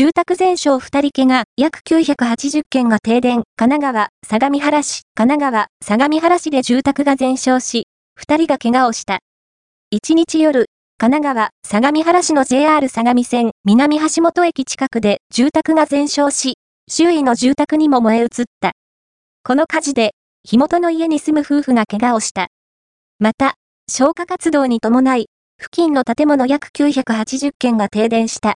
[0.00, 7.86] 住宅全焼2人怪我、約980件が停電、神奈川、相模原市、神奈川、相模原市で住宅が全焼し、
[8.18, 9.18] 2人が怪我をした。
[9.94, 16.54] 1日夜、神奈川、相模原市の JR 相模線、南橋本駅近くで住宅が全焼し、
[16.90, 18.28] 周囲の住宅にも燃え移っ
[18.58, 18.72] た。
[19.44, 20.14] この火事で、
[20.44, 22.48] 火元の家に住む夫婦が怪我をした。
[23.18, 23.56] また、
[23.86, 25.26] 消火活動に伴い、
[25.58, 28.48] 付近の建物約980件が停電した。